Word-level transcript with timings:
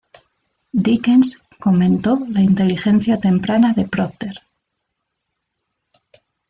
Dickens 0.71 1.37
comentó 1.59 2.17
la 2.27 2.41
inteligencia 2.41 3.19
temprana 3.19 3.71
de 3.73 3.87
Procter. 3.87 4.33